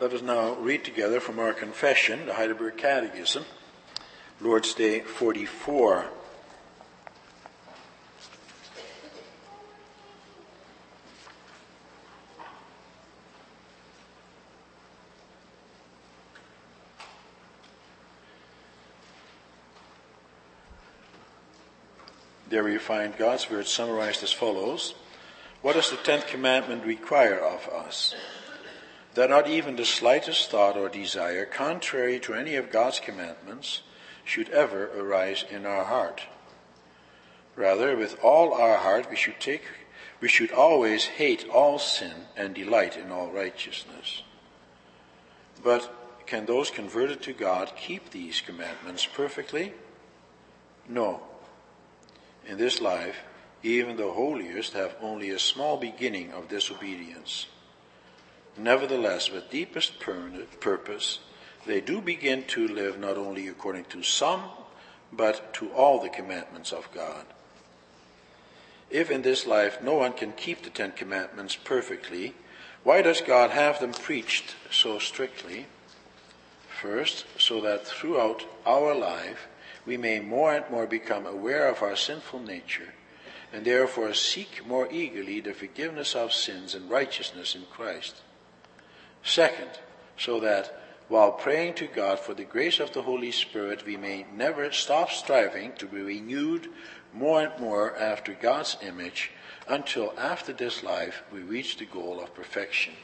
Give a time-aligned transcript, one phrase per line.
[0.00, 3.44] Let us now read together from our confession, the Heidelberg Catechism,
[4.40, 6.06] Lord's Day 44.
[22.48, 24.94] There we find God's word summarized as follows.
[25.60, 28.14] What does the tenth commandment require of us?
[29.14, 33.82] That not even the slightest thought or desire contrary to any of God's commandments
[34.24, 36.22] should ever arise in our heart.
[37.56, 39.64] Rather, with all our heart we should take,
[40.20, 44.22] we should always hate all sin and delight in all righteousness.
[45.62, 45.92] But
[46.26, 49.74] can those converted to God keep these commandments perfectly?
[50.88, 51.22] No.
[52.46, 53.16] In this life,
[53.62, 57.46] even the holiest have only a small beginning of disobedience.
[58.56, 61.20] Nevertheless, with deepest purpose,
[61.66, 64.42] they do begin to live not only according to some,
[65.12, 67.24] but to all the commandments of God.
[68.90, 72.34] If in this life no one can keep the Ten Commandments perfectly,
[72.82, 75.66] why does God have them preached so strictly?
[76.80, 79.48] First, so that throughout our life
[79.86, 82.94] we may more and more become aware of our sinful nature
[83.52, 88.22] and therefore seek more eagerly the forgiveness of sins and righteousness in Christ.
[89.22, 89.70] Second,
[90.16, 94.26] so that while praying to God for the grace of the Holy Spirit, we may
[94.34, 96.68] never stop striving to be renewed
[97.12, 99.32] more and more after God's image
[99.66, 102.94] until after this life we reach the goal of perfection.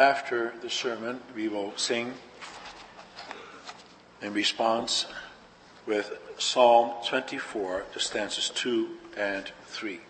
[0.00, 2.14] After the sermon, we will sing
[4.22, 5.04] in response
[5.84, 10.00] with Psalm 24, the stanzas 2 and 3.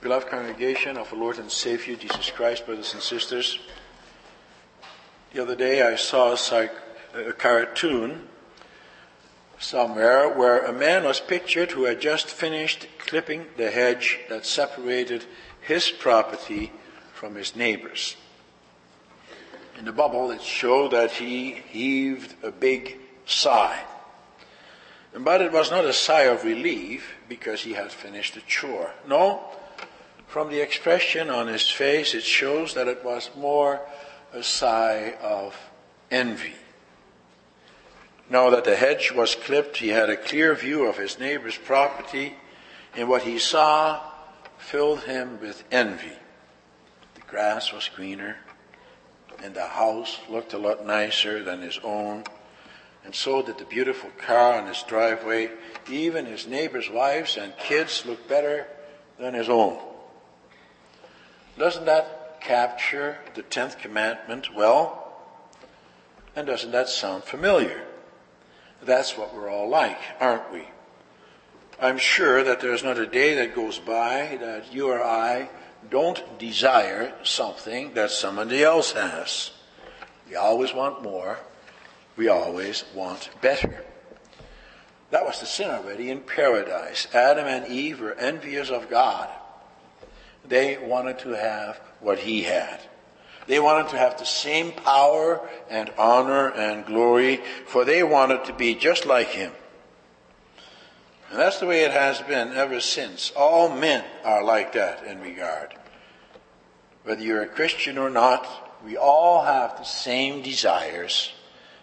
[0.00, 3.60] Beloved congregation of the Lord and Savior Jesus Christ, brothers and sisters,
[5.32, 6.72] the other day I saw a, psych,
[7.14, 8.26] a cartoon
[9.60, 15.26] somewhere where a man was pictured who had just finished clipping the hedge that separated
[15.60, 16.72] his property
[17.20, 18.16] from his neighbors.
[19.78, 23.84] In the bubble, it showed that he heaved a big sigh.
[25.14, 28.92] But it was not a sigh of relief because he had finished the chore.
[29.06, 29.42] No,
[30.28, 33.82] from the expression on his face, it shows that it was more
[34.32, 35.54] a sigh of
[36.10, 36.54] envy.
[38.30, 42.36] Now that the hedge was clipped, he had a clear view of his neighbor's property,
[42.96, 44.00] and what he saw
[44.56, 46.16] filled him with envy
[47.30, 48.36] grass was greener,
[49.42, 52.24] and the house looked a lot nicer than his own,
[53.04, 55.50] and so did the beautiful car on his driveway.
[55.90, 58.66] Even his neighbors' wives and kids looked better
[59.18, 59.78] than his own.
[61.58, 65.12] Doesn't that capture the tenth commandment well?
[66.36, 67.84] And doesn't that sound familiar?
[68.82, 70.64] That's what we're all like, aren't we?
[71.80, 75.48] I'm sure that there's not a day that goes by that you or I
[75.88, 79.50] don't desire something that somebody else has.
[80.28, 81.38] We always want more.
[82.16, 83.84] We always want better.
[85.10, 87.08] That was the sin already in paradise.
[87.12, 89.28] Adam and Eve were envious of God.
[90.46, 92.80] They wanted to have what he had.
[93.46, 98.52] They wanted to have the same power and honor and glory, for they wanted to
[98.52, 99.52] be just like him.
[101.30, 103.32] And that's the way it has been ever since.
[103.36, 105.74] All men are like that in regard.
[107.04, 108.46] Whether you're a Christian or not,
[108.84, 111.32] we all have the same desires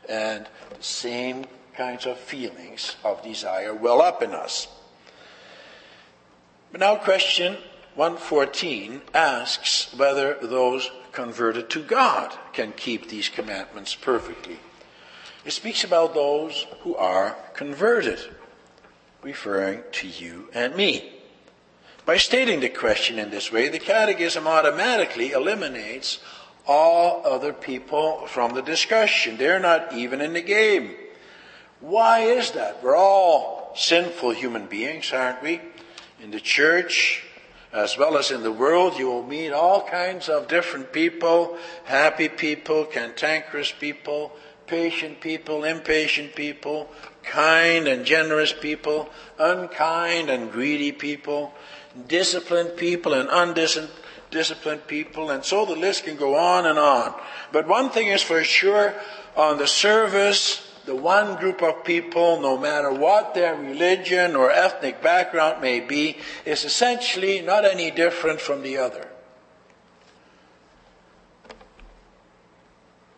[0.09, 4.67] and the same kinds of feelings of desire well up in us.
[6.71, 7.57] But now question
[7.95, 14.59] 114 asks whether those converted to God can keep these commandments perfectly.
[15.45, 18.19] It speaks about those who are converted
[19.27, 21.11] referring to you and me.
[22.05, 26.19] By stating the question in this way, the Catechism automatically eliminates
[26.65, 29.35] all other people from the discussion.
[29.35, 30.95] They're not even in the game.
[31.81, 32.81] Why is that?
[32.81, 35.59] We're all sinful human beings, aren't we?
[36.23, 37.25] In the church,
[37.73, 42.29] as well as in the world, you will meet all kinds of different people, happy
[42.29, 44.31] people, cantankerous people,
[44.67, 46.89] patient people, impatient people,
[47.23, 49.09] kind and generous people,
[49.39, 51.53] unkind and greedy people,
[52.07, 57.13] disciplined people and undisciplined people, and so the list can go on and on.
[57.51, 58.93] But one thing is for sure,
[59.35, 65.01] on the service, the one group of people, no matter what their religion or ethnic
[65.01, 69.07] background may be, is essentially not any different from the other.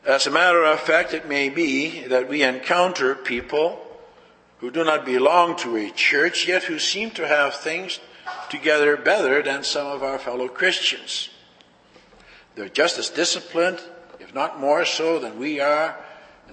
[0.09, 3.79] As a matter of fact, it may be that we encounter people
[4.57, 8.00] who do not belong to a church, yet who seem to have things
[8.50, 11.29] together better than some of our fellow Christians.
[12.56, 13.83] They're just as disciplined,
[14.19, 15.95] if not more so, than we are.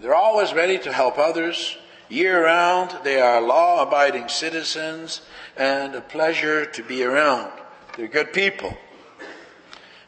[0.03, 1.79] They're always ready to help others.
[2.11, 5.23] Year round, they are law abiding citizens
[5.57, 7.51] and a pleasure to be around.
[7.97, 8.77] They're good people.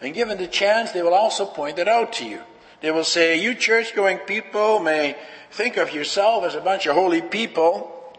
[0.03, 2.43] And given the chance, they will also point it out to you.
[2.81, 5.17] They will say, You church going people may
[5.51, 8.17] think of yourself as a bunch of holy people,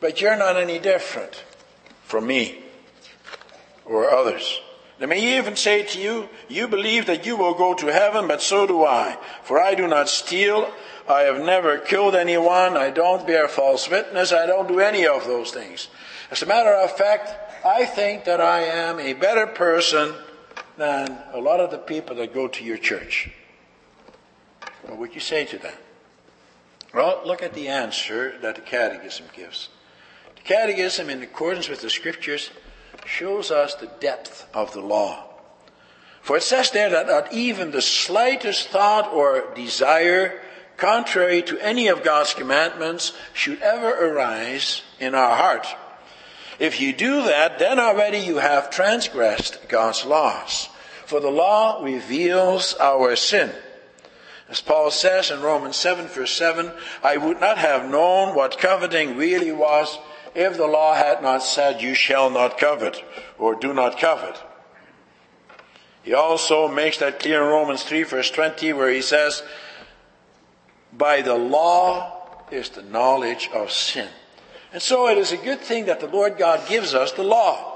[0.00, 1.44] but you're not any different
[2.04, 2.62] from me
[3.84, 4.60] or others.
[4.98, 8.42] They may even say to you, You believe that you will go to heaven, but
[8.42, 9.18] so do I.
[9.42, 10.70] For I do not steal,
[11.08, 15.26] I have never killed anyone, I don't bear false witness, I don't do any of
[15.26, 15.88] those things.
[16.30, 20.14] As a matter of fact, I think that I am a better person
[20.76, 23.30] than a lot of the people that go to your church.
[24.86, 25.78] What would you say to that?
[26.92, 29.68] Well, look at the answer that the Catechism gives.
[30.36, 32.50] The Catechism, in accordance with the Scriptures,
[33.04, 35.24] shows us the depth of the law.
[36.22, 40.40] For it says there that not even the slightest thought or desire
[40.76, 45.66] contrary to any of God's commandments should ever arise in our heart.
[46.58, 50.68] If you do that, then already you have transgressed God's laws.
[51.06, 53.52] For the law reveals our sin.
[54.48, 56.70] As Paul says in Romans 7 verse 7,
[57.02, 59.98] I would not have known what coveting really was
[60.34, 63.02] if the law had not said, you shall not covet,
[63.38, 64.36] or do not covet.
[66.02, 69.42] He also makes that clear in Romans 3 verse 20 where he says,
[70.92, 74.08] by the law is the knowledge of sin.
[74.72, 77.73] And so it is a good thing that the Lord God gives us the law.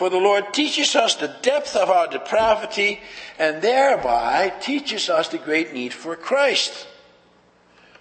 [0.00, 3.00] For the Lord teaches us the depth of our depravity
[3.38, 6.86] and thereby teaches us the great need for Christ.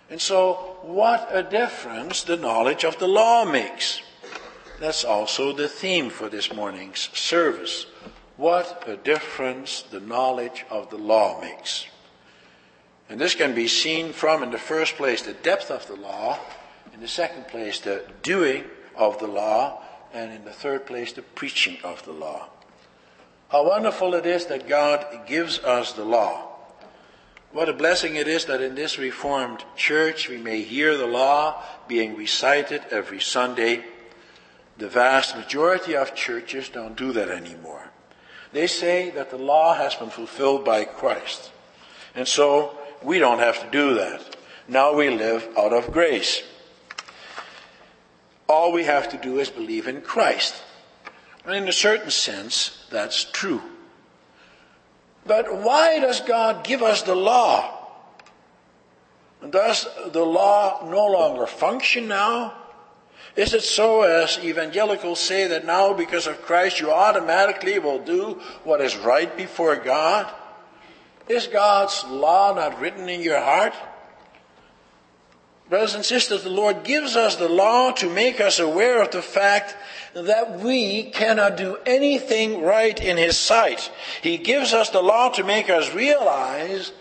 [0.10, 4.02] And so, what a difference the knowledge of the law makes.
[4.80, 7.86] That's also the theme for this morning's service.
[8.38, 11.86] What a difference the knowledge of the law makes.
[13.10, 16.40] And this can be seen from, in the first place, the depth of the law,
[16.94, 18.64] in the second place, the doing
[18.96, 19.82] of the law,
[20.14, 22.50] and in the third place, the preaching of the law.
[23.50, 26.48] How wonderful it is that God gives us the law.
[27.52, 31.64] What a blessing it is that in this Reformed church we may hear the law
[31.88, 33.84] being recited every Sunday.
[34.78, 37.90] The vast majority of churches don't do that anymore.
[38.54, 41.52] They say that the law has been fulfilled by Christ.
[42.16, 44.36] And so we don't have to do that.
[44.68, 46.44] Now we live out of grace.
[48.50, 50.56] All we have to do is believe in Christ.
[51.46, 53.62] And in a certain sense, that's true.
[55.26, 57.76] But why does God give us the law?
[59.48, 62.56] Does the law no longer function now?
[63.36, 68.42] Is it so, as evangelicals say, that now because of Christ you automatically will do
[68.64, 70.28] what is right before God?
[71.28, 73.74] Is God's law not written in your heart?
[75.70, 79.22] Brothers and sisters, the Lord gives us the law to make us aware of the
[79.22, 79.76] fact
[80.16, 83.92] that we cannot do anything right in His sight.
[84.24, 86.92] He gives us the law to make us realize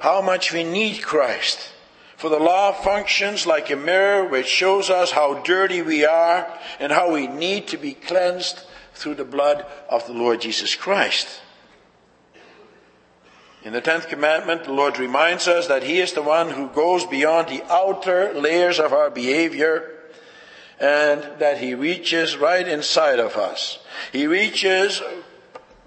[0.00, 1.70] how much we need Christ.
[2.16, 6.48] For the law functions like a mirror which shows us how dirty we are
[6.80, 8.60] and how we need to be cleansed
[8.94, 11.28] through the blood of the Lord Jesus Christ.
[13.64, 17.04] In the tenth commandment, the Lord reminds us that He is the one who goes
[17.04, 19.94] beyond the outer layers of our behavior
[20.78, 23.80] and that He reaches right inside of us.
[24.12, 25.02] He reaches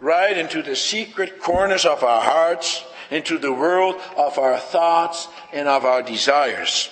[0.01, 5.67] right into the secret corners of our hearts, into the world of our thoughts and
[5.67, 6.89] of our desires.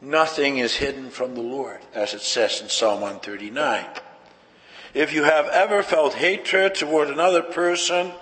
[0.00, 3.84] Nothing is hidden from the Lord, as it says in Psalm 139.
[4.94, 8.12] If you have ever felt hatred toward another person,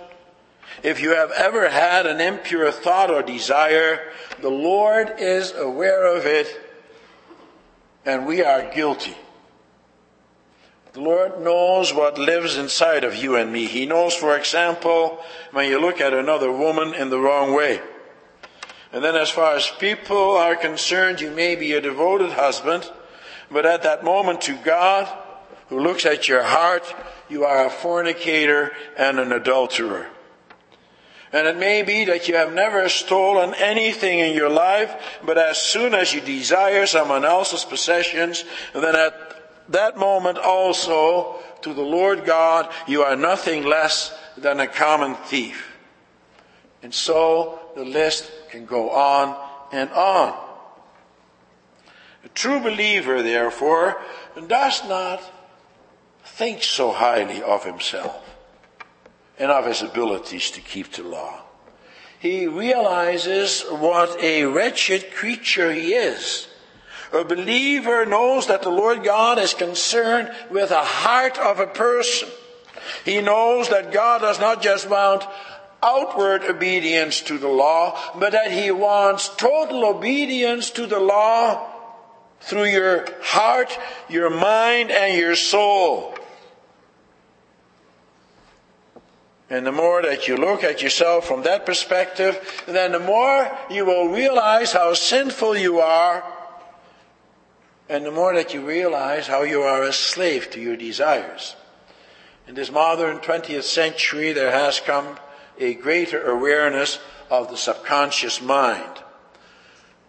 [0.83, 6.25] if you have ever had an impure thought or desire, the Lord is aware of
[6.25, 6.61] it
[8.05, 9.15] and we are guilty.
[10.93, 13.65] The Lord knows what lives inside of you and me.
[13.65, 15.19] He knows, for example,
[15.51, 17.81] when you look at another woman in the wrong way.
[18.93, 22.89] And then as far as people are concerned, you may be a devoted husband,
[23.51, 25.11] but at that moment to God,
[25.67, 26.95] who looks at your heart,
[27.27, 30.07] you are a fornicator and an adulterer.
[31.35, 35.57] And it may be that you have never stolen anything in your life, but as
[35.57, 42.23] soon as you desire someone else's possessions, then at that moment also, to the Lord
[42.23, 45.75] God, you are nothing less than a common thief.
[46.81, 49.35] And so the list can go on
[49.73, 50.41] and on.
[52.23, 54.01] A true believer, therefore,
[54.47, 55.21] does not
[56.23, 58.34] think so highly of himself
[59.37, 61.41] and of his abilities to keep the law.
[62.19, 66.47] He realizes what a wretched creature he is.
[67.13, 72.29] A believer knows that the Lord God is concerned with the heart of a person.
[73.03, 75.23] He knows that God does not just want
[75.83, 81.71] outward obedience to the law, but that He wants total obedience to the law
[82.41, 83.77] through your heart,
[84.09, 86.14] your mind, and your soul.
[89.49, 93.85] And the more that you look at yourself from that perspective, then the more you
[93.85, 96.23] will realize how sinful you are,
[97.87, 101.55] and the more that you realize how you are a slave to your desires.
[102.47, 105.19] In this modern 20th century, there has come
[105.59, 106.99] a greater awareness
[107.29, 109.03] of the subconscious mind.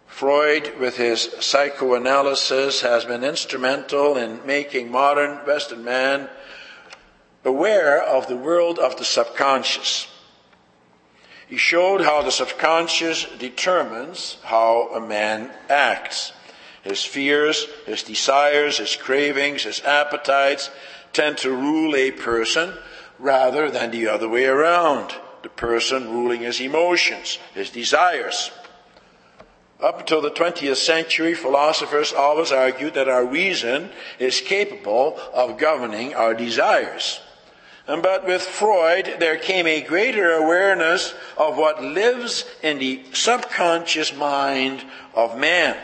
[0.07, 6.27] Freud, with his psychoanalysis, has been instrumental in making modern Western man
[7.47, 10.07] aware of the world of the subconscious.
[11.47, 16.33] He showed how the subconscious determines how a man acts.
[16.83, 20.69] His fears, his desires, his cravings, his appetites
[21.13, 22.73] tend to rule a person
[23.17, 25.15] rather than the other way around.
[25.41, 28.51] The person ruling his emotions, his desires.
[29.79, 33.89] Up until the 20th century, philosophers always argued that our reason
[34.19, 37.21] is capable of governing our desires.
[37.87, 44.83] But with Freud, there came a greater awareness of what lives in the subconscious mind
[45.15, 45.77] of man.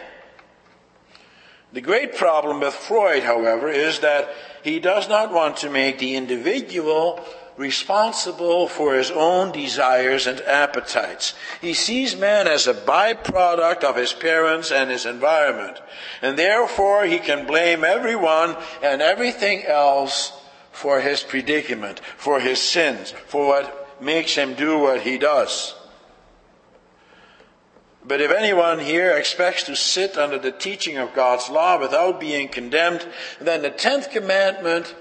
[1.72, 4.30] The great problem with Freud, however, is that
[4.64, 7.24] he does not want to make the individual
[7.56, 11.34] responsible for his own desires and appetites.
[11.62, 15.80] He sees man as a byproduct of his parents and his environment.
[16.22, 20.34] And therefore he can blame everyone and everything else
[20.74, 25.76] for his predicament, for his sins, for what makes him do what he does.
[28.06, 32.50] But if anyone here expects to sit under the teaching of God's law without being
[32.50, 33.08] condemned,
[33.40, 34.94] then the tenth commandment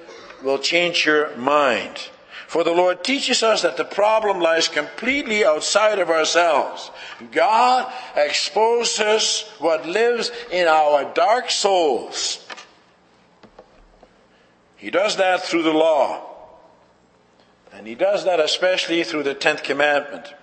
[0.44, 2.10] will change your mind.
[2.46, 6.90] For the Lord teaches us that the problem lies completely outside of ourselves.
[7.32, 12.46] God exposes what lives in our dark souls.
[14.82, 16.28] He does that through the law.
[17.72, 20.34] And he does that especially through the tenth commandment.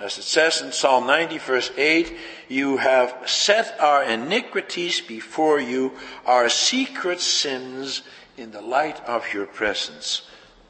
[0.00, 2.16] As it says in Psalm 90 verse 8,
[2.48, 5.92] you have set our iniquities before you,
[6.26, 8.02] our secret sins
[8.36, 10.22] in the light of your presence.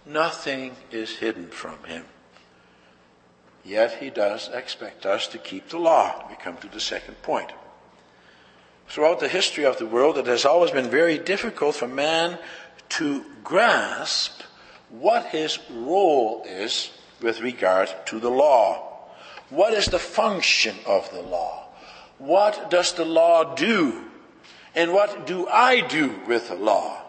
[0.04, 2.04] Nothing is hidden from him.
[3.64, 6.26] Yet he does expect us to keep the law.
[6.28, 7.50] We come to the second point.
[8.88, 12.38] Throughout the history of the world, it has always been very difficult for man
[12.90, 14.42] to grasp
[14.88, 16.90] what his role is
[17.20, 18.88] with regard to the law.
[19.50, 21.68] What is the function of the law?
[22.16, 24.04] What does the law do?
[24.74, 27.02] And what do I do with the law?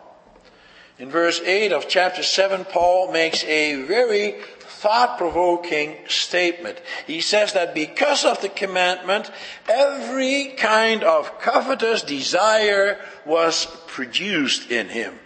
[0.98, 4.36] In verse 8 of chapter 7, Paul makes a very
[4.80, 6.82] thought provoking statement.
[7.06, 9.30] He says that because of the commandment,
[9.68, 15.20] every kind of covetous desire was produced in him.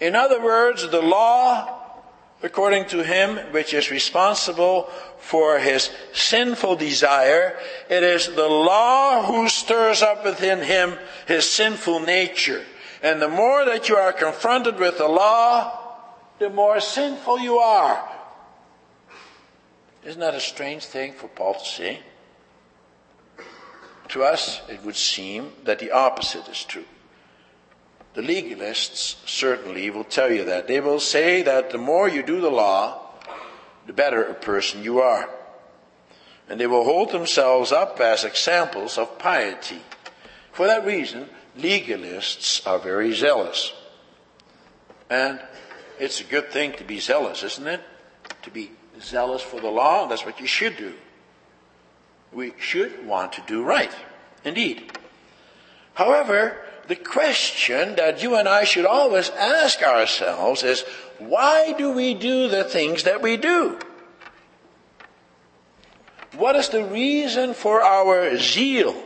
[0.00, 1.78] In other words, the law,
[2.42, 7.56] according to him, which is responsible for his sinful desire,
[7.88, 12.64] it is the law who stirs up within him his sinful nature.
[13.00, 15.81] And the more that you are confronted with the law,
[16.42, 18.02] the more sinful you are.
[20.04, 22.00] Isn't that a strange thing for Paul to say?
[24.08, 26.84] To us, it would seem that the opposite is true.
[28.14, 30.66] The legalists certainly will tell you that.
[30.66, 33.00] They will say that the more you do the law,
[33.86, 35.30] the better a person you are.
[36.48, 39.80] And they will hold themselves up as examples of piety.
[40.50, 43.72] For that reason, legalists are very zealous.
[45.08, 45.40] And
[46.02, 47.80] it's a good thing to be zealous, isn't it?
[48.42, 50.94] To be zealous for the law, that's what you should do.
[52.32, 53.94] We should want to do right.
[54.44, 54.98] Indeed.
[55.94, 60.82] However, the question that you and I should always ask ourselves is,
[61.20, 63.78] why do we do the things that we do?
[66.34, 69.00] What is the reason for our zeal?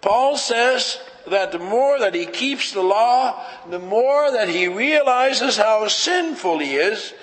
[0.00, 5.56] Paul says that the more that he keeps the law, the more that he realizes
[5.56, 7.14] how sinful he is,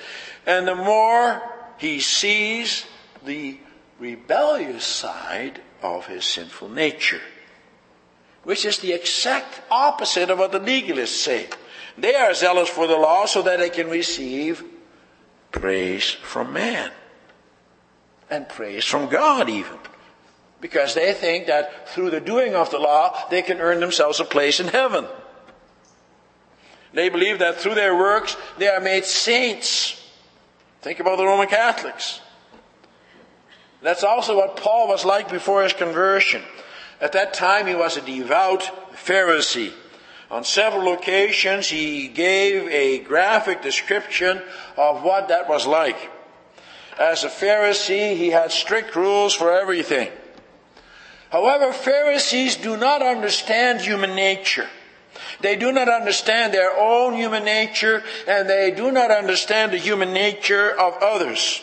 [0.45, 1.41] and the more
[1.77, 2.85] he sees
[3.23, 3.57] the
[3.99, 7.21] rebellious side of his sinful nature,
[8.43, 11.47] which is the exact opposite of what the legalists say.
[11.97, 14.63] They are zealous for the law so that they can receive
[15.51, 16.91] praise from man
[18.29, 19.77] and praise from God even.
[20.61, 24.25] Because they think that through the doing of the law, they can earn themselves a
[24.25, 25.07] place in heaven.
[26.93, 29.97] They believe that through their works, they are made saints.
[30.81, 32.21] Think about the Roman Catholics.
[33.81, 36.43] That's also what Paul was like before his conversion.
[36.99, 38.61] At that time, he was a devout
[38.93, 39.73] Pharisee.
[40.29, 44.41] On several occasions, he gave a graphic description
[44.77, 46.11] of what that was like.
[46.99, 50.11] As a Pharisee, he had strict rules for everything.
[51.31, 54.67] However, Pharisees do not understand human nature.
[55.39, 60.13] They do not understand their own human nature and they do not understand the human
[60.13, 61.61] nature of others.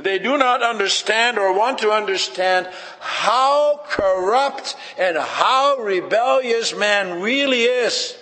[0.00, 2.68] They do not understand or want to understand
[3.00, 8.16] how corrupt and how rebellious man really is.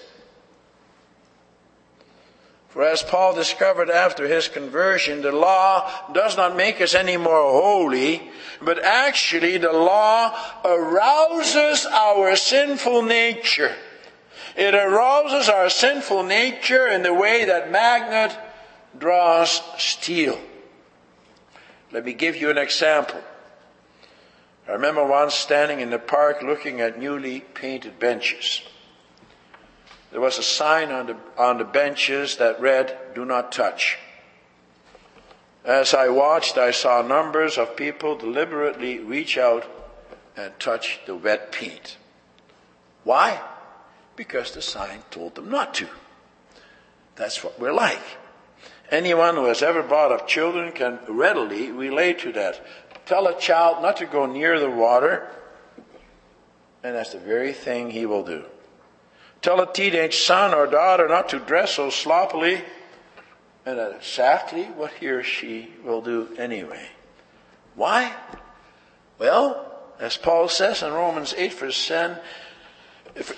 [2.76, 7.50] For as Paul discovered after his conversion, the law does not make us any more
[7.50, 8.30] holy,
[8.61, 13.75] but actually the law arouses our sinful nature.
[14.54, 18.38] It arouses our sinful nature in the way that magnet
[18.99, 20.38] draws steel.
[21.92, 23.23] Let me give you an example.
[24.68, 28.61] I remember once standing in the park looking at newly painted benches.
[30.16, 33.99] There was a sign on the, on the benches that read, Do not touch.
[35.62, 39.67] As I watched, I saw numbers of people deliberately reach out
[40.34, 41.99] and touch the wet paint.
[43.04, 43.43] Why?
[44.17, 45.88] Because the sign told them not to.
[47.17, 48.00] That's what we're like.
[48.91, 52.64] Anyone who has ever brought up children can readily relate to that.
[53.04, 55.28] Tell a child not to go near the water,
[56.82, 58.47] and that's the very thing he will do.
[59.47, 62.65] Tell a teenage son or daughter not to dress so sloppily,
[63.65, 66.89] and that's exactly what he or she will do anyway.
[67.76, 68.13] Why?
[69.21, 72.19] Well, as Paul says in Romans 8 verse 10,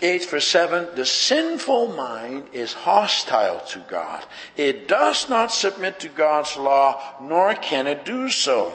[0.01, 4.25] 8 verse 7, the sinful mind is hostile to God.
[4.57, 8.73] It does not submit to God's law, nor can it do so.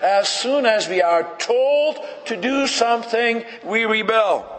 [0.00, 4.58] As soon as we are told to do something, we rebel.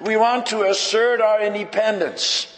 [0.00, 2.50] We want to assert our independence.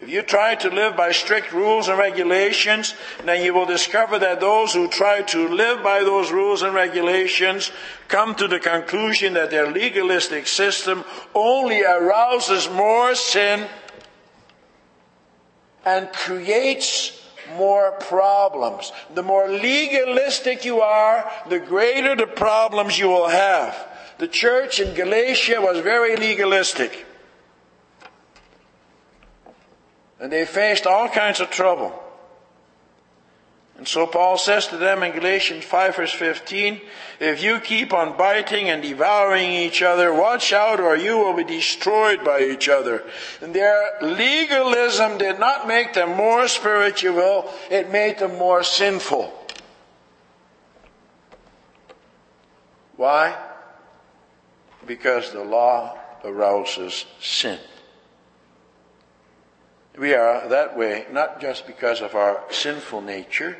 [0.00, 4.40] If you try to live by strict rules and regulations, then you will discover that
[4.40, 7.70] those who try to live by those rules and regulations
[8.08, 13.68] come to the conclusion that their legalistic system only arouses more sin
[15.84, 17.20] and creates
[17.56, 18.92] more problems.
[19.14, 23.89] The more legalistic you are, the greater the problems you will have.
[24.20, 27.06] The church in Galatia was very legalistic.
[30.20, 31.98] And they faced all kinds of trouble.
[33.78, 36.82] And so Paul says to them in Galatians 5 verse 15,
[37.18, 41.44] if you keep on biting and devouring each other, watch out or you will be
[41.44, 43.02] destroyed by each other.
[43.40, 49.32] And their legalism did not make them more spiritual, it made them more sinful.
[52.98, 53.46] Why?
[54.86, 57.58] Because the law arouses sin.
[59.98, 63.58] We are that way not just because of our sinful nature,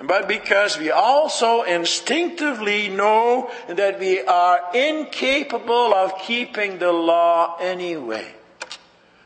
[0.00, 8.34] but because we also instinctively know that we are incapable of keeping the law anyway.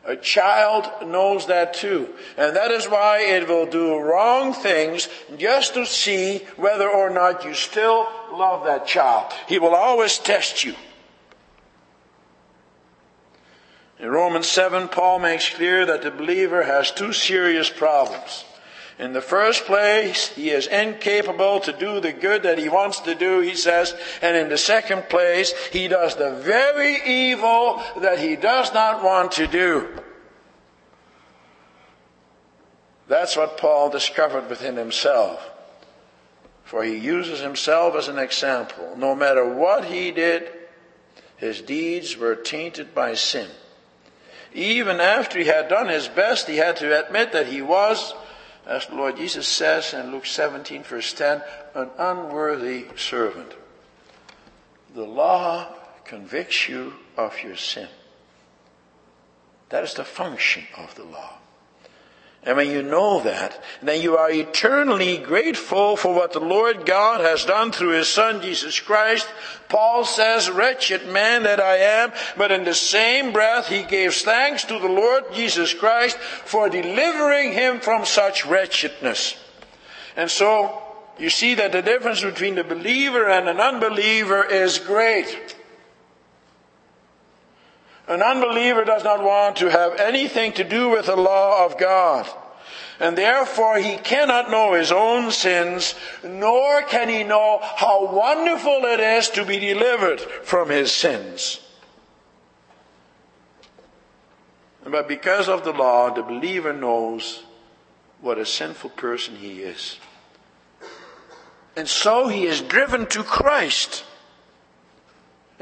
[0.05, 2.09] A child knows that too.
[2.37, 7.45] And that is why it will do wrong things just to see whether or not
[7.45, 9.33] you still love that child.
[9.47, 10.75] He will always test you.
[14.03, 18.45] In Romans 7, Paul makes clear that the believer has two serious problems.
[18.99, 23.15] In the first place, he is incapable to do the good that he wants to
[23.15, 23.95] do, he says.
[24.21, 29.33] And in the second place, he does the very evil that he does not want
[29.33, 29.89] to do.
[33.07, 35.49] That's what Paul discovered within himself.
[36.65, 38.97] For he uses himself as an example.
[38.97, 40.51] No matter what he did,
[41.37, 43.49] his deeds were tainted by sin.
[44.55, 48.15] Even after he had done his best, he had to admit that he was,
[48.67, 51.43] as the Lord Jesus says in Luke 17, verse 10,
[51.75, 53.53] an unworthy servant.
[54.95, 55.69] The law
[56.05, 57.89] convicts you of your sin.
[59.71, 61.39] That is the function of the law.
[62.45, 67.21] And when you know that, then you are eternally grateful for what the Lord God
[67.21, 69.29] has done through His Son Jesus Christ.
[69.69, 74.65] Paul says, wretched man that I am, but in the same breath he gives thanks
[74.65, 79.37] to the Lord Jesus Christ for delivering him from such wretchedness.
[80.17, 80.83] And so,
[81.19, 85.55] you see that the difference between the believer and an unbeliever is great.
[88.09, 92.29] An unbeliever does not want to have anything to do with the law of God.
[92.99, 99.01] And therefore he cannot know his own sins, nor can he know how wonderful it
[99.01, 101.61] is to be delivered from his sins.
[104.85, 107.43] But because of the law, the believer knows
[108.21, 109.99] what a sinful person he is.
[111.77, 114.05] And so he is driven to Christ.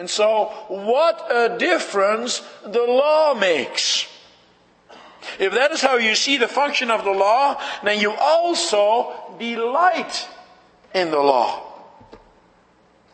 [0.01, 4.09] And so, what a difference the law makes.
[5.39, 10.27] If that is how you see the function of the law, then you also delight
[10.95, 11.63] in the law.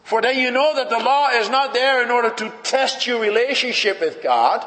[0.04, 3.20] For then you know that the law is not there in order to test your
[3.20, 4.64] relationship with God,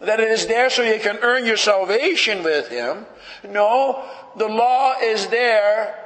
[0.00, 3.06] that it is there so you can earn your salvation with Him.
[3.48, 4.04] No,
[4.36, 5.96] the law is there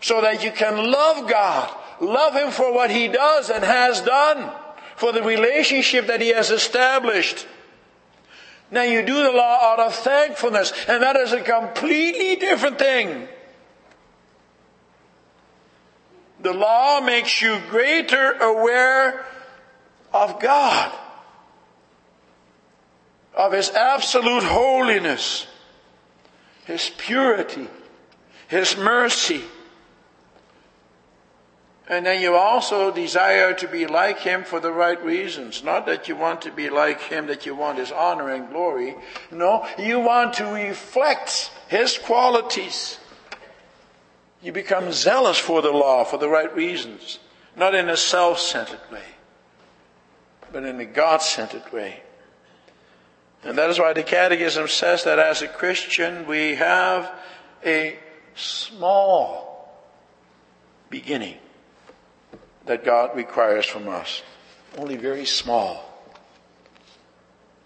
[0.00, 4.50] so that you can love God Love Him for what He does and has done,
[4.96, 7.46] for the relationship that He has established.
[8.70, 13.28] Now you do the law out of thankfulness, and that is a completely different thing.
[16.40, 19.24] The law makes you greater aware
[20.12, 20.92] of God,
[23.34, 25.46] of His absolute holiness,
[26.66, 27.68] His purity,
[28.48, 29.42] His mercy,
[31.86, 35.62] and then you also desire to be like him for the right reasons.
[35.62, 38.96] Not that you want to be like him, that you want his honor and glory.
[39.30, 42.98] No, you want to reflect his qualities.
[44.42, 47.18] You become zealous for the law for the right reasons.
[47.54, 49.04] Not in a self centered way,
[50.52, 52.00] but in a God centered way.
[53.42, 57.12] And that is why the Catechism says that as a Christian we have
[57.62, 57.98] a
[58.34, 59.84] small
[60.88, 61.36] beginning
[62.66, 64.22] that God requires from us.
[64.76, 65.90] Only very small.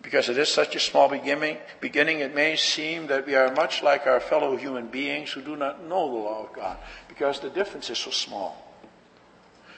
[0.03, 3.83] Because it is such a small beginning, beginning, it may seem that we are much
[3.83, 7.51] like our fellow human beings who do not know the law of God, because the
[7.51, 8.65] difference is so small.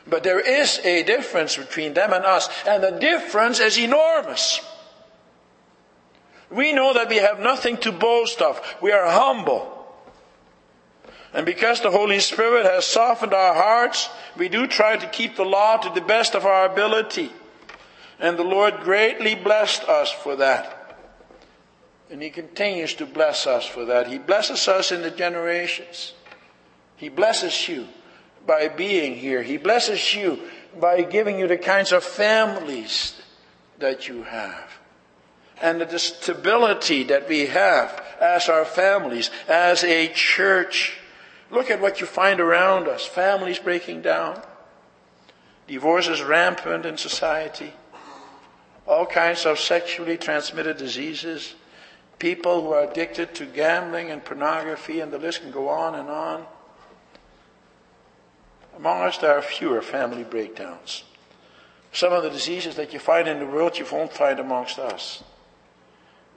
[0.06, 4.60] But there is a difference between them and us, and the difference is enormous.
[6.50, 8.60] We know that we have nothing to boast of.
[8.80, 9.79] We are humble.
[11.32, 15.44] And because the Holy Spirit has softened our hearts, we do try to keep the
[15.44, 17.30] law to the best of our ability.
[18.18, 20.98] And the Lord greatly blessed us for that.
[22.10, 24.08] And He continues to bless us for that.
[24.08, 26.14] He blesses us in the generations.
[26.96, 27.86] He blesses you
[28.46, 29.42] by being here.
[29.42, 30.40] He blesses you
[30.78, 33.20] by giving you the kinds of families
[33.78, 34.70] that you have.
[35.62, 40.98] And the stability that we have as our families, as a church.
[41.50, 44.40] Look at what you find around us families breaking down,
[45.66, 47.72] divorces rampant in society,
[48.86, 51.54] all kinds of sexually transmitted diseases,
[52.18, 56.08] people who are addicted to gambling and pornography, and the list can go on and
[56.08, 56.46] on.
[58.76, 61.04] Among us, there are fewer family breakdowns.
[61.92, 65.24] Some of the diseases that you find in the world, you won't find amongst us.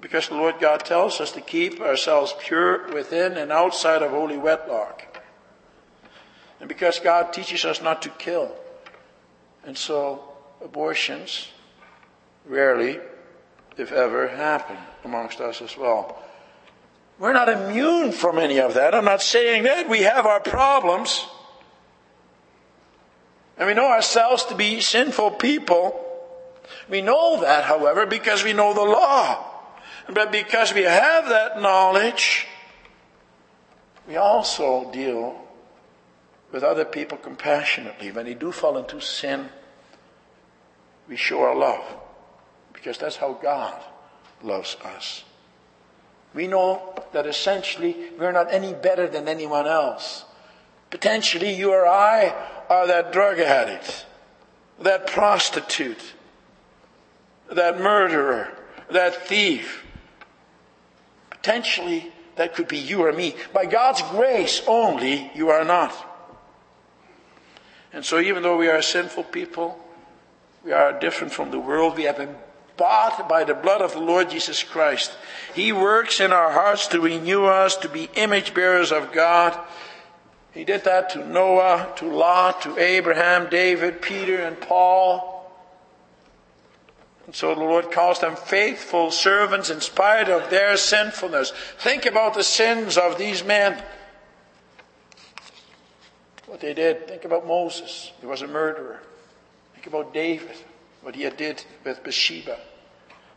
[0.04, 4.36] Because the Lord God tells us to keep ourselves pure within and outside of holy
[4.36, 5.24] wedlock.
[6.60, 8.54] And because God teaches us not to kill.
[9.66, 10.22] And so
[10.62, 11.48] abortions
[12.46, 13.00] rarely,
[13.78, 16.22] if ever, happen amongst us as well.
[17.18, 18.94] We're not immune from any of that.
[18.94, 19.88] I'm not saying that.
[19.88, 21.26] We have our problems.
[23.58, 25.98] And we know ourselves to be sinful people.
[26.90, 29.52] We know that, however, because we know the law.
[30.12, 32.48] But because we have that knowledge,
[34.08, 35.40] we also deal
[36.52, 38.12] with other people compassionately.
[38.12, 39.50] When they do fall into sin,
[41.08, 41.84] we show our love
[42.74, 43.82] because that's how God
[44.42, 45.24] loves us.
[46.34, 50.26] We know that essentially we're not any better than anyone else.
[50.90, 52.34] Potentially, you or I
[52.70, 54.06] are that drug addict,
[54.80, 56.14] that prostitute,
[57.52, 58.50] that murderer,
[58.92, 59.83] that thief.
[61.44, 63.36] Potentially, that could be you or me.
[63.54, 65.94] By God's grace only, you are not.
[67.92, 69.78] And so, even though we are sinful people,
[70.64, 71.98] we are different from the world.
[71.98, 72.38] We have been
[72.78, 75.12] bought by the blood of the Lord Jesus Christ.
[75.54, 79.60] He works in our hearts to renew us, to be image bearers of God.
[80.54, 85.33] He did that to Noah, to Lot, to Abraham, David, Peter, and Paul.
[87.26, 91.54] And so the Lord calls them faithful servants in spite of their sinfulness.
[91.80, 93.82] Think about the sins of these men.
[96.48, 97.08] What they did.
[97.08, 98.12] Think about Moses.
[98.20, 99.00] He was a murderer.
[99.74, 100.56] Think about David,
[101.02, 102.60] what he did with Bathsheba.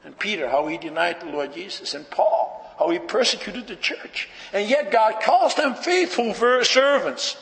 [0.04, 1.94] And Peter, how he denied the Lord Jesus.
[1.94, 4.28] And Paul, how he persecuted the church.
[4.52, 7.36] And yet God calls them faithful servants.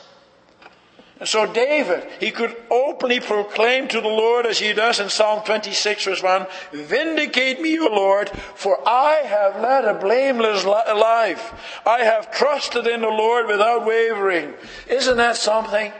[1.17, 5.43] And so David, he could openly proclaim to the Lord as he does in Psalm
[5.45, 11.53] 26 verse 1, Vindicate me, O Lord, for I have led a blameless life.
[11.85, 14.55] I have trusted in the Lord without wavering.
[14.89, 15.93] Isn't that something?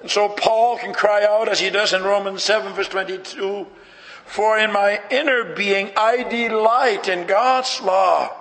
[0.00, 3.66] And so Paul can cry out as he does in Romans 7 verse 22,
[4.24, 8.37] For in my inner being I delight in God's law.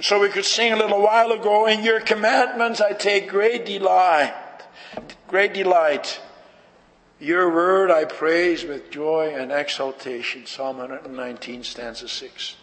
[0.00, 4.32] So we could sing a little while ago, in your commandments I take great delight,
[5.26, 6.20] great delight.
[7.20, 10.46] Your word I praise with joy and exultation.
[10.46, 12.56] Psalm 119 stanza 6.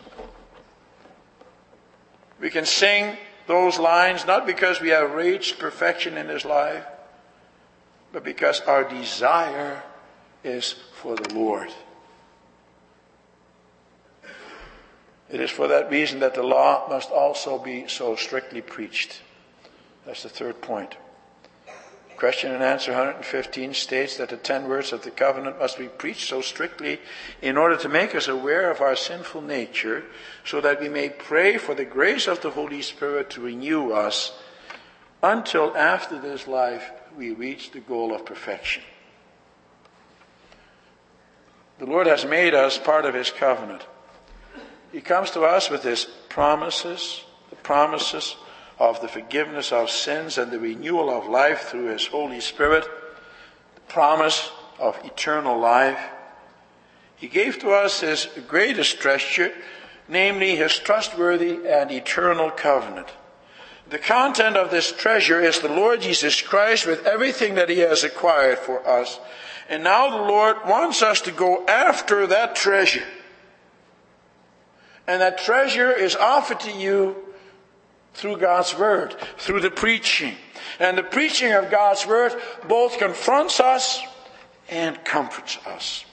[2.39, 3.17] We can sing
[3.47, 6.85] those lines not because we have reached perfection in this life,
[8.13, 9.83] but because our desire
[10.43, 11.69] is for the Lord.
[15.29, 19.21] It is for that reason that the law must also be so strictly preached.
[20.05, 20.97] That's the third point.
[22.17, 26.29] Question and answer 115 states that the ten words of the covenant must be preached
[26.29, 27.01] so strictly
[27.41, 30.05] in order to make us aware of our sinful nature,
[30.45, 34.31] so that we may pray for the grace of the Holy Spirit to renew us
[35.21, 38.83] until after this life we reach the goal of perfection.
[41.79, 43.85] The Lord has made us part of His covenant.
[44.95, 48.37] He comes to us with his promises, the promises
[48.79, 52.85] of the forgiveness of sins and the renewal of life through his Holy Spirit,
[53.75, 55.99] the promise of eternal life.
[57.17, 59.51] He gave to us his greatest treasure,
[60.07, 63.09] namely his trustworthy and eternal covenant.
[63.89, 68.05] The content of this treasure is the Lord Jesus Christ with everything that he has
[68.05, 69.19] acquired for us.
[69.67, 73.03] And now the Lord wants us to go after that treasure.
[75.07, 77.15] And that treasure is offered to you
[78.13, 80.35] through God's Word, through the preaching.
[80.79, 82.33] And the preaching of God's Word
[82.67, 84.01] both confronts us
[84.69, 86.05] and comforts us.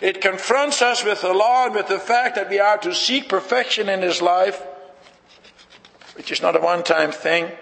[0.00, 3.28] It confronts us with the law and with the fact that we are to seek
[3.28, 4.62] perfection in this life,
[6.16, 7.52] which is not a one time thing.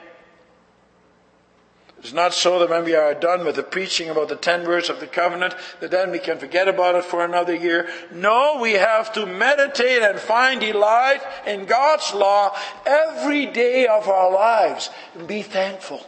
[2.02, 4.90] It's not so that when we are done with the preaching about the ten words
[4.90, 7.88] of the covenant, that then we can forget about it for another year.
[8.10, 14.32] No, we have to meditate and find delight in God's law every day of our
[14.32, 16.04] lives and be thankful.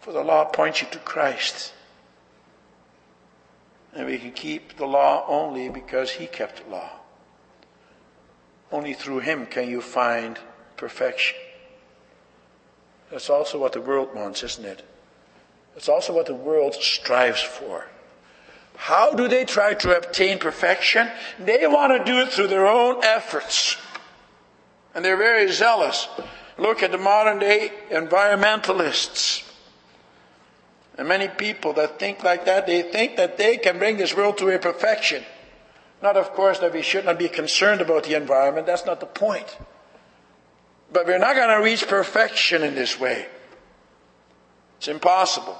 [0.00, 1.72] For the law points you to Christ.
[3.94, 6.90] And we can keep the law only because He kept the law.
[8.70, 10.38] Only through Him can you find
[10.76, 11.38] perfection.
[13.10, 14.82] That's also what the world wants, isn't it?
[15.74, 17.86] That's also what the world strives for.
[18.76, 21.08] How do they try to obtain perfection?
[21.38, 23.76] They want to do it through their own efforts.
[24.94, 26.08] And they're very zealous.
[26.58, 29.44] Look at the modern day environmentalists.
[30.96, 34.38] And many people that think like that, they think that they can bring this world
[34.38, 35.24] to a perfection.
[36.02, 38.66] Not, of course, that we should not be concerned about the environment.
[38.66, 39.56] That's not the point.
[40.92, 43.26] But we're not going to reach perfection in this way.
[44.78, 45.56] It's impossible.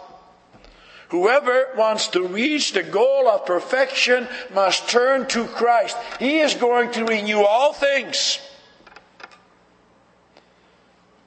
[1.08, 5.96] Whoever wants to reach the goal of perfection must turn to Christ.
[6.18, 8.38] He is going to renew all things.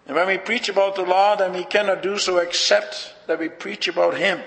[0.06, 3.50] And when we preach about the law, then we cannot do so except that we
[3.50, 4.40] preach about Him.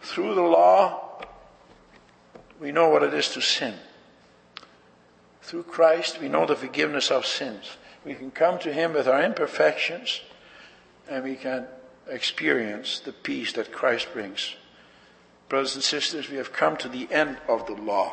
[0.00, 1.22] Through the law,
[2.60, 3.74] we know what it is to sin.
[5.48, 7.78] Through Christ, we know the forgiveness of sins.
[8.04, 10.20] We can come to Him with our imperfections
[11.08, 11.66] and we can
[12.06, 14.56] experience the peace that Christ brings.
[15.48, 18.12] Brothers and sisters, we have come to the end of the law.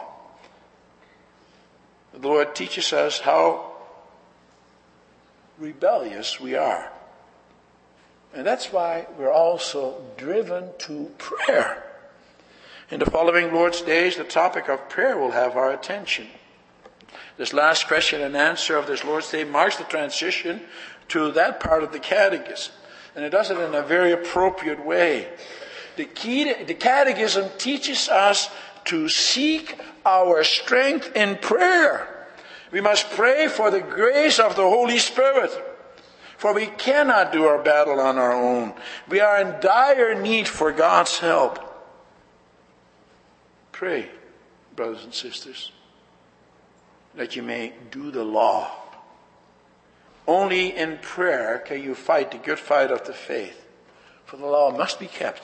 [2.14, 3.74] The Lord teaches us how
[5.58, 6.90] rebellious we are.
[8.34, 11.84] And that's why we're also driven to prayer.
[12.90, 16.28] In the following Lord's days, the topic of prayer will have our attention.
[17.38, 20.62] This last question and answer of this Lord's Day marks the transition
[21.10, 22.74] to that part of the catechism.
[23.16, 25.28] And it does it in a very appropriate way.
[25.96, 28.50] The, key the catechism teaches us
[28.86, 32.28] to seek our strength in prayer.
[32.72, 35.52] We must pray for the grace of the Holy Spirit.
[36.38, 38.74] For we cannot do our battle on our own.
[39.08, 41.60] We are in dire need for God's help.
[43.72, 44.10] Pray,
[44.76, 45.72] brothers and sisters,
[47.16, 48.72] that you may do the law.
[50.28, 53.66] Only in prayer can you fight the good fight of the faith,
[54.26, 55.44] for the law must be kept.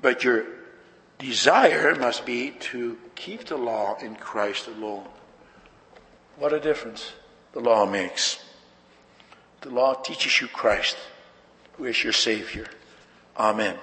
[0.00, 0.44] But your
[1.18, 5.06] desire must be to keep the law in Christ alone.
[6.36, 7.12] What a difference
[7.52, 8.44] the law makes.
[9.62, 10.96] The law teaches you Christ,
[11.74, 12.66] who is your Savior.
[13.38, 13.76] Amen.